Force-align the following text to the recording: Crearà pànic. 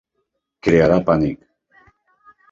Crearà 0.67 0.97
pànic. 1.09 1.45